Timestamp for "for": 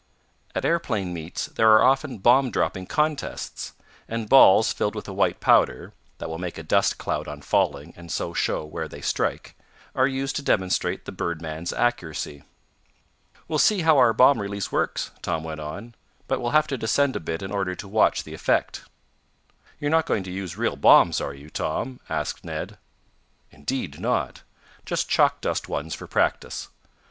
25.93-26.07